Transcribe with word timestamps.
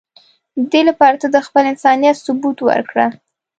د 0.57 0.61
دی 0.71 0.81
لپاره 0.89 1.15
ته 1.21 1.27
د 1.31 1.37
خپل 1.47 1.63
انسانیت 1.71 2.17
ثبوت 2.25 2.57
ورکړه. 2.67 3.05